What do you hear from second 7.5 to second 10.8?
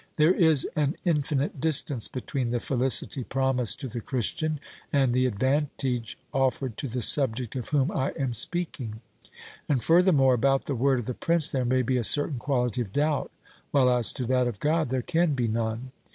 of 276 OBERMANN whom I am speaking; and, furthermore, about the